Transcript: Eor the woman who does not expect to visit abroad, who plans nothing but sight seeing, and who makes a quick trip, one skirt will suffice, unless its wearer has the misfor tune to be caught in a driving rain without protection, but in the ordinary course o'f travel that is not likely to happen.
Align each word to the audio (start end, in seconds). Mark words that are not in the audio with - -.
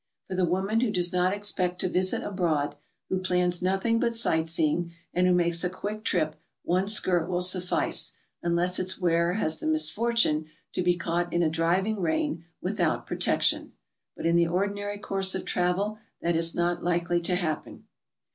Eor 0.31 0.35
the 0.35 0.45
woman 0.45 0.79
who 0.79 0.89
does 0.89 1.13
not 1.13 1.31
expect 1.31 1.79
to 1.79 1.87
visit 1.87 2.23
abroad, 2.23 2.73
who 3.09 3.19
plans 3.19 3.61
nothing 3.61 3.99
but 3.99 4.15
sight 4.15 4.47
seeing, 4.47 4.91
and 5.13 5.27
who 5.27 5.33
makes 5.35 5.63
a 5.63 5.69
quick 5.69 6.03
trip, 6.03 6.35
one 6.63 6.87
skirt 6.87 7.29
will 7.29 7.39
suffice, 7.43 8.13
unless 8.41 8.79
its 8.79 8.97
wearer 8.97 9.33
has 9.33 9.59
the 9.59 9.67
misfor 9.67 10.11
tune 10.17 10.47
to 10.73 10.81
be 10.81 10.97
caught 10.97 11.31
in 11.31 11.43
a 11.43 11.49
driving 11.51 11.99
rain 12.01 12.43
without 12.61 13.05
protection, 13.05 13.73
but 14.17 14.25
in 14.25 14.35
the 14.35 14.47
ordinary 14.47 14.97
course 14.97 15.35
o'f 15.35 15.45
travel 15.45 15.99
that 16.19 16.35
is 16.35 16.55
not 16.55 16.83
likely 16.83 17.21
to 17.21 17.35
happen. 17.35 17.85